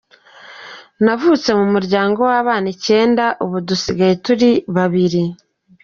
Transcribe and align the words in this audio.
Navutse 1.03 1.49
mu 1.59 1.65
muryango 1.73 2.19
w’abana 2.29 2.67
icyenda, 2.75 3.23
ubu 3.43 3.57
dusigaye 3.67 4.13
turi 4.25 4.49
babiri. 4.75 5.23